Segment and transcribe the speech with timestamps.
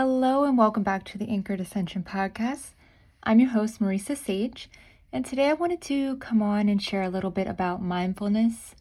[0.00, 2.70] Hello, and welcome back to the Anchored Ascension podcast.
[3.24, 4.70] I'm your host, Marisa Sage,
[5.12, 8.76] and today I wanted to come on and share a little bit about mindfulness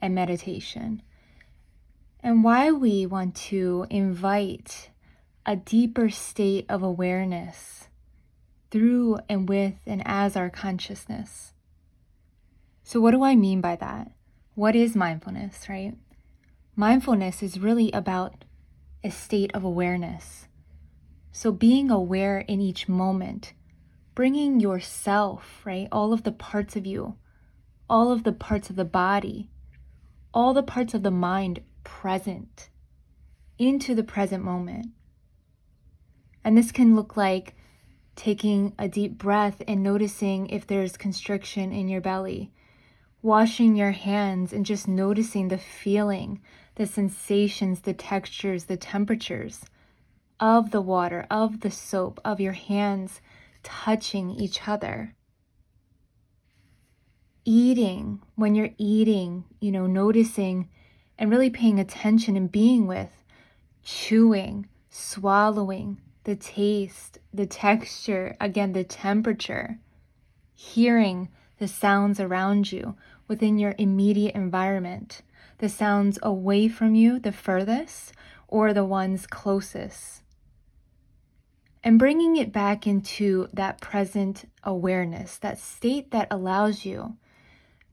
[0.00, 1.02] and meditation
[2.20, 4.90] and why we want to invite
[5.44, 7.88] a deeper state of awareness
[8.70, 11.54] through and with and as our consciousness.
[12.84, 14.12] So, what do I mean by that?
[14.54, 15.96] What is mindfulness, right?
[16.76, 18.44] Mindfulness is really about
[19.02, 20.46] a state of awareness.
[21.34, 23.54] So, being aware in each moment,
[24.14, 25.88] bringing yourself, right?
[25.90, 27.16] All of the parts of you,
[27.88, 29.48] all of the parts of the body,
[30.34, 32.68] all the parts of the mind present
[33.58, 34.88] into the present moment.
[36.44, 37.54] And this can look like
[38.14, 42.52] taking a deep breath and noticing if there's constriction in your belly,
[43.22, 46.42] washing your hands and just noticing the feeling,
[46.74, 49.64] the sensations, the textures, the temperatures
[50.42, 53.20] of the water, of the soap, of your hands
[53.62, 55.14] touching each other.
[57.44, 60.68] Eating, when you're eating, you know, noticing
[61.16, 63.22] and really paying attention and being with,
[63.84, 69.78] chewing, swallowing, the taste, the texture, again, the temperature,
[70.54, 72.96] hearing the sounds around you
[73.28, 75.22] within your immediate environment,
[75.58, 78.12] the sounds away from you, the furthest,
[78.48, 80.21] or the ones closest.
[81.84, 87.16] And bringing it back into that present awareness, that state that allows you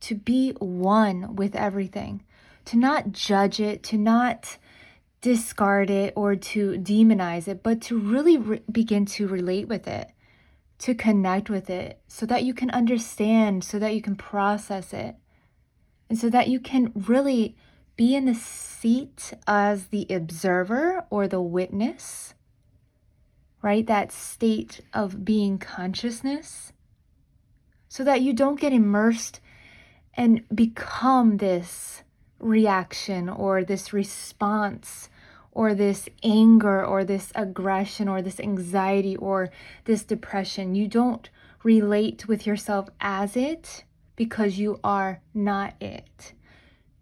[0.02, 2.23] to be one with everything,
[2.66, 4.58] to not judge it, to not
[5.22, 10.12] discard it or to demonize it, but to really re- begin to relate with it,
[10.78, 15.16] to connect with it, so that you can understand, so that you can process it,
[16.10, 17.56] and so that you can really
[17.98, 22.34] be in the seat as the observer or the witness,
[23.61, 23.85] right?
[23.85, 26.73] That state of being consciousness,
[27.88, 29.39] so that you don't get immersed
[30.14, 32.03] and become this
[32.39, 35.09] reaction or this response
[35.52, 39.49] or this anger or this aggression or this anxiety or
[39.86, 40.75] this depression.
[40.75, 41.30] You don't
[41.64, 43.83] relate with yourself as it
[44.15, 46.33] because you are not it.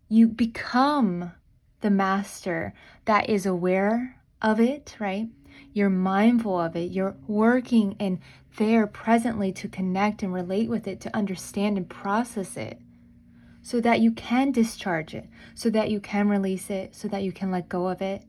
[0.09, 1.33] You become
[1.81, 2.73] the master
[3.05, 5.27] that is aware of it, right?
[5.73, 6.91] You're mindful of it.
[6.91, 8.19] You're working and
[8.57, 12.79] there presently to connect and relate with it, to understand and process it
[13.67, 17.33] so that you can discharge it, so that you can release it, so that you
[17.33, 18.23] can let go of it,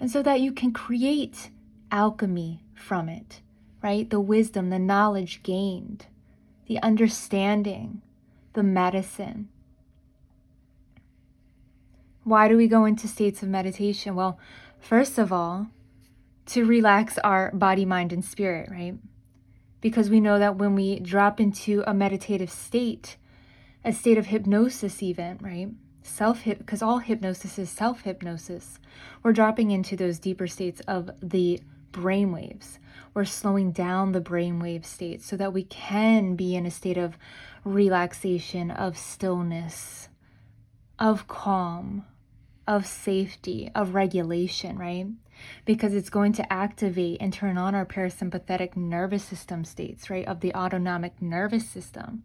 [0.00, 1.50] and so that you can create
[1.92, 3.42] alchemy from it,
[3.82, 4.08] right?
[4.08, 6.06] The wisdom, the knowledge gained,
[6.66, 8.00] the understanding,
[8.54, 9.50] the medicine.
[12.24, 14.14] Why do we go into states of meditation?
[14.14, 14.38] Well,
[14.80, 15.68] first of all,
[16.48, 18.94] to relax our body, mind, and spirit, right?
[19.80, 23.16] Because we know that when we drop into a meditative state,
[23.84, 25.68] a state of hypnosis, even, right?
[26.02, 28.78] Self hip, because all hypnosis is self hypnosis.
[29.22, 31.60] We're dropping into those deeper states of the
[31.92, 32.78] brain waves.
[33.14, 37.18] We're slowing down the brainwave state so that we can be in a state of
[37.64, 40.08] relaxation, of stillness,
[40.98, 42.04] of calm,
[42.66, 45.06] of safety, of regulation, right?
[45.64, 50.26] Because it's going to activate and turn on our parasympathetic nervous system states, right?
[50.26, 52.24] Of the autonomic nervous system.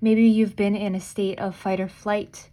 [0.00, 2.50] Maybe you've been in a state of fight or flight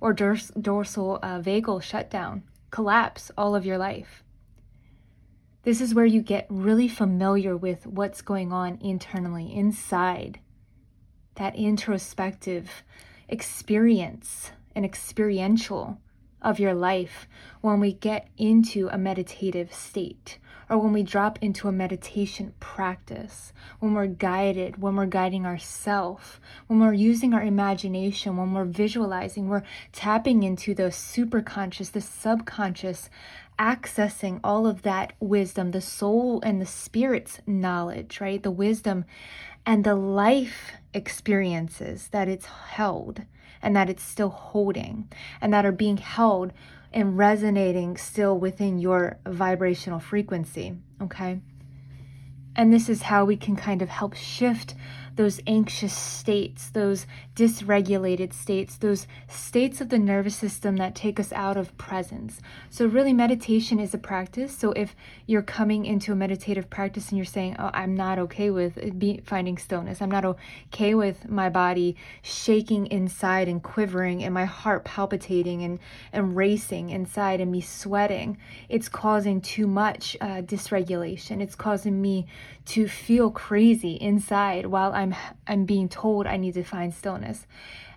[0.00, 4.22] or dors- dorsal uh, vagal shutdown, collapse all of your life.
[5.64, 10.40] This is where you get really familiar with what's going on internally, inside
[11.34, 12.82] that introspective
[13.28, 16.00] experience and experiential
[16.42, 17.28] of your life
[17.60, 20.38] when we get into a meditative state
[20.70, 26.38] or when we drop into a meditation practice, when we're guided, when we're guiding ourselves,
[26.66, 29.62] when we're using our imagination, when we're visualizing, we're
[29.92, 33.08] tapping into the superconscious, the subconscious,
[33.58, 38.42] accessing all of that wisdom, the soul and the spirit's knowledge, right?
[38.42, 39.04] The wisdom
[39.64, 43.22] and the life experiences that it's held
[43.62, 45.08] and that it's still holding
[45.40, 46.52] and that are being held
[46.92, 50.76] and resonating still within your vibrational frequency.
[51.02, 51.40] Okay.
[52.56, 54.74] And this is how we can kind of help shift
[55.18, 57.04] those anxious states, those
[57.34, 62.40] dysregulated states, those states of the nervous system that take us out of presence.
[62.70, 64.56] So, really, meditation is a practice.
[64.56, 64.94] So, if
[65.26, 68.78] you're coming into a meditative practice and you're saying, Oh, I'm not okay with
[69.26, 74.84] finding stillness, I'm not okay with my body shaking inside and quivering and my heart
[74.84, 75.80] palpitating and,
[76.12, 78.38] and racing inside and me sweating,
[78.68, 81.42] it's causing too much uh, dysregulation.
[81.42, 82.28] It's causing me
[82.66, 87.46] to feel crazy inside while I'm I'm being told I need to find stillness.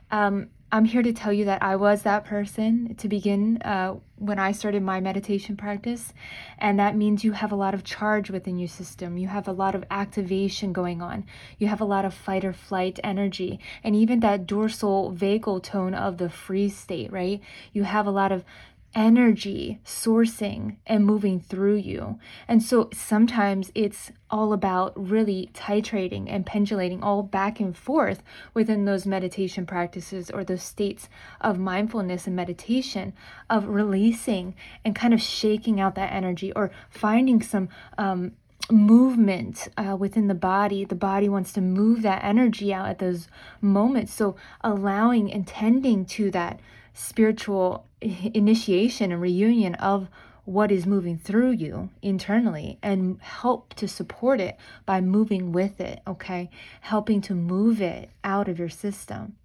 [0.10, 4.40] Um, I'm here to tell you that I was that person to begin uh, when
[4.40, 6.14] I started my meditation practice.
[6.58, 9.18] And that means you have a lot of charge within your system.
[9.18, 11.26] You have a lot of activation going on.
[11.58, 13.60] You have a lot of fight or flight energy.
[13.84, 17.42] And even that dorsal vagal tone of the freeze state, right?
[17.74, 18.46] You have a lot of
[18.94, 22.20] energy sourcing and moving through you.
[22.48, 28.24] And so sometimes it's all about really titrating and pendulating all back and forth
[28.54, 31.10] within those meditation practices or those states
[31.40, 33.14] of mindfulness and meditation
[33.50, 38.32] of releasing and kind of shaking out that energy or finding some um,
[38.72, 40.86] movement uh, within the body.
[40.86, 43.28] The body wants to move that energy out at those
[43.62, 44.14] moments.
[44.14, 46.60] So allowing and tending to that
[46.94, 50.08] spiritual initiation and reunion of
[50.46, 56.02] what is moving through you internally and help to support it by moving with it,
[56.08, 56.50] okay?
[56.82, 59.36] Helping to move it out of your system.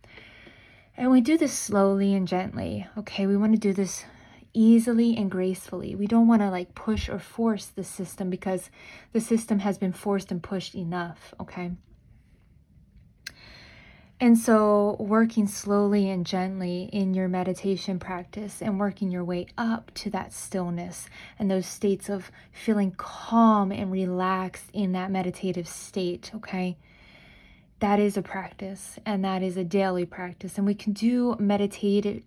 [0.97, 3.27] And we do this slowly and gently, okay?
[3.27, 4.07] We want to do this
[4.57, 5.95] easily and gracefully.
[5.95, 8.71] We don't want to like push or force the system because
[9.13, 11.73] the system has been forced and pushed enough, okay?
[14.19, 19.93] And so, working slowly and gently in your meditation practice and working your way up
[19.97, 26.31] to that stillness and those states of feeling calm and relaxed in that meditative state,
[26.35, 26.79] okay?
[27.81, 30.57] That is a practice and that is a daily practice.
[30.57, 32.23] And we can do meditative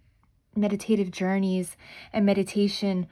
[0.56, 1.78] meditative journeys
[2.12, 3.08] and meditation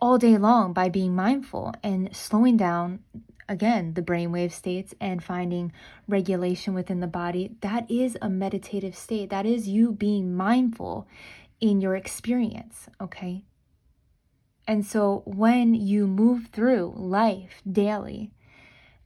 [0.00, 3.00] all day long by being mindful and slowing down
[3.48, 5.72] again the brainwave states and finding
[6.08, 7.56] regulation within the body.
[7.60, 9.30] That is a meditative state.
[9.30, 11.06] That is you being mindful
[11.60, 13.44] in your experience okay?
[14.66, 18.32] And so when you move through life daily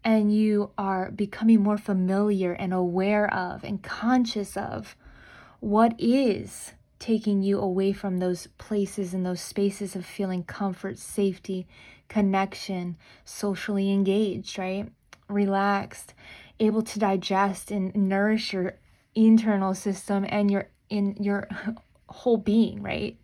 [0.03, 4.97] and you are becoming more familiar and aware of and conscious of
[5.61, 11.67] what is taking you away from those places and those spaces of feeling comfort, safety,
[12.08, 14.93] connection, socially engaged, right?
[15.29, 16.14] Relaxed,
[16.61, 18.75] able to digest and nourish your
[19.14, 21.49] internal system and your in your
[22.08, 23.17] whole being, right?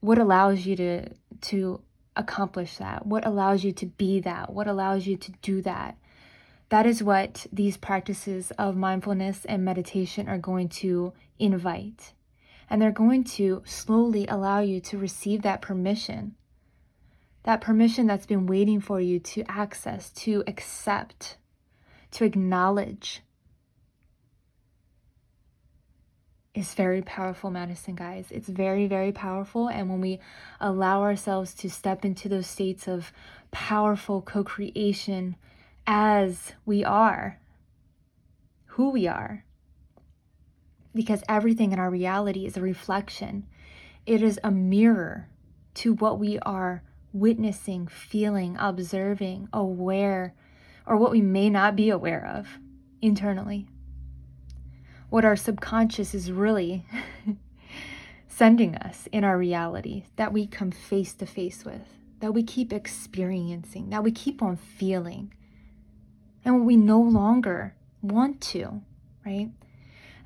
[0.00, 1.08] What allows you to
[1.42, 1.82] to
[2.14, 3.06] accomplish that?
[3.06, 4.52] What allows you to be that?
[4.52, 5.96] What allows you to do that?
[6.68, 12.12] That is what these practices of mindfulness and meditation are going to invite.
[12.68, 16.34] And they're going to slowly allow you to receive that permission.
[17.44, 21.36] That permission that's been waiting for you to access, to accept,
[22.12, 23.22] to acknowledge.
[26.54, 28.28] Is very powerful medicine, guys.
[28.30, 29.68] It's very, very powerful.
[29.68, 30.20] And when we
[30.58, 33.12] allow ourselves to step into those states of
[33.50, 35.36] powerful co creation
[35.86, 37.38] as we are,
[38.64, 39.44] who we are,
[40.96, 43.46] because everything in our reality is a reflection.
[44.04, 45.28] It is a mirror
[45.74, 46.82] to what we are
[47.12, 50.34] witnessing, feeling, observing, aware,
[50.86, 52.58] or what we may not be aware of
[53.00, 53.66] internally.
[55.08, 56.84] What our subconscious is really
[58.28, 62.72] sending us in our reality that we come face to face with, that we keep
[62.72, 65.32] experiencing, that we keep on feeling,
[66.44, 68.82] and we no longer want to,
[69.24, 69.50] right?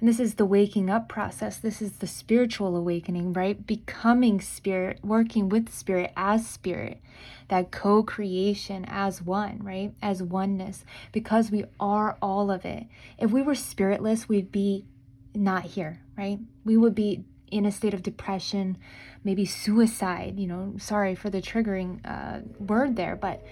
[0.00, 1.58] And this is the waking up process.
[1.58, 3.66] This is the spiritual awakening, right?
[3.66, 7.02] Becoming spirit, working with spirit as spirit,
[7.48, 9.92] that co creation as one, right?
[10.02, 12.86] As oneness, because we are all of it.
[13.18, 14.86] If we were spiritless, we'd be
[15.34, 16.38] not here, right?
[16.64, 18.78] We would be in a state of depression,
[19.22, 23.44] maybe suicide, you know, sorry for the triggering uh, word there, but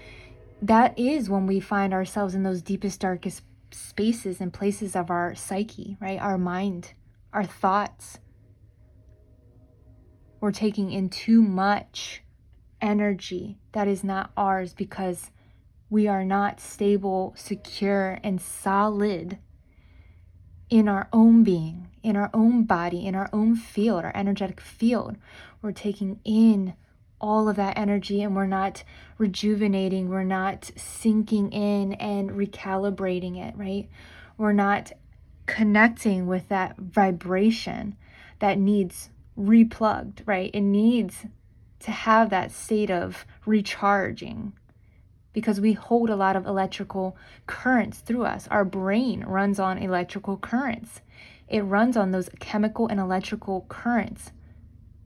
[0.61, 5.35] that is when we find ourselves in those deepest, darkest spaces and places of our
[5.35, 6.19] psyche, right?
[6.19, 6.93] Our mind,
[7.33, 8.19] our thoughts.
[10.41, 12.23] We're taking in too much
[12.81, 15.31] energy that is not ours because
[15.89, 19.39] we are not stable, secure, and solid
[20.69, 25.17] in our own being, in our own body, in our own field, our energetic field.
[25.61, 26.75] We're taking in
[27.21, 28.83] all of that energy and we're not
[29.17, 33.89] rejuvenating, we're not sinking in and recalibrating it, right?
[34.37, 34.91] We're not
[35.45, 37.95] connecting with that vibration
[38.39, 40.51] that needs replugged, right?
[40.53, 41.25] It needs
[41.79, 44.53] to have that state of recharging
[45.33, 47.15] because we hold a lot of electrical
[47.47, 48.47] currents through us.
[48.49, 51.01] Our brain runs on electrical currents.
[51.47, 54.31] It runs on those chemical and electrical currents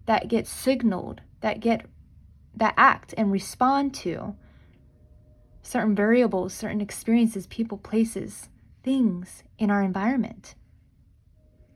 [0.05, 1.85] that get signaled, that get
[2.55, 4.35] that act and respond to
[5.61, 8.49] certain variables, certain experiences, people, places,
[8.83, 10.55] things in our environment.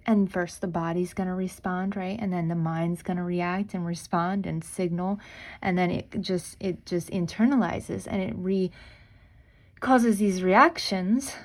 [0.06, 2.18] And first the body's going to respond, right?
[2.20, 5.20] And then the mind's going to react and respond and signal,
[5.62, 8.72] and then it just it just internalizes and it re
[9.80, 11.36] causes these reactions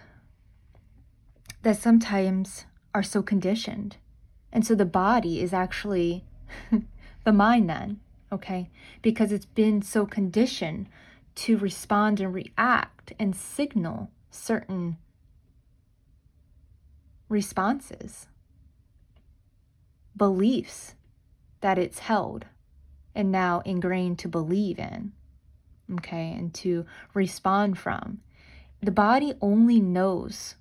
[1.62, 3.96] that sometimes are so conditioned.
[4.52, 6.24] And so the body is actually
[7.24, 8.00] the mind then,
[8.32, 8.70] okay?
[9.02, 10.88] Because it's been so conditioned
[11.34, 14.96] to respond and react and signal certain
[17.28, 18.26] responses,
[20.16, 20.94] beliefs
[21.60, 22.46] that it's held
[23.14, 25.12] and now ingrained to believe in,
[25.94, 26.84] okay, and to
[27.14, 28.20] respond from.
[28.82, 30.56] The body only knows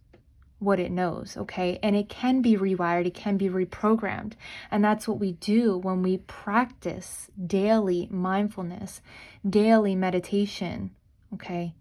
[0.61, 1.79] what it knows, okay?
[1.81, 4.33] And it can be rewired, it can be reprogrammed.
[4.69, 9.01] And that's what we do when we practice daily mindfulness,
[9.47, 10.91] daily meditation,
[11.33, 11.73] okay?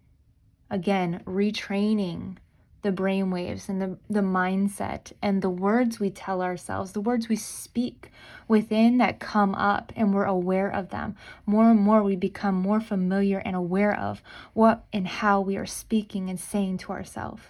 [0.70, 2.38] Again, retraining
[2.82, 7.28] the brain waves and the, the mindset and the words we tell ourselves, the words
[7.28, 8.10] we speak
[8.48, 11.14] within that come up and we're aware of them.
[11.44, 14.22] More and more we become more familiar and aware of
[14.54, 17.42] what and how we are speaking and saying to ourselves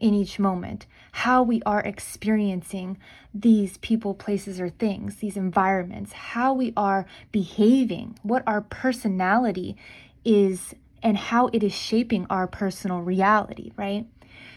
[0.00, 2.98] in each moment, how we are experiencing
[3.32, 9.76] these people, places, or things, these environments, how we are behaving, what our personality
[10.24, 14.06] is, and how it is shaping our personal reality, right?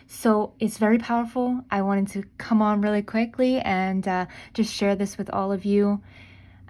[0.08, 1.62] So it's very powerful.
[1.72, 5.66] I wanted to come on really quickly and uh, just share this with all of
[5.66, 6.02] you.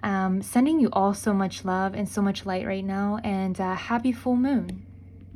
[0.02, 3.74] Um, sending you all so much love and so much light right now, and uh,
[3.74, 4.84] happy full moon.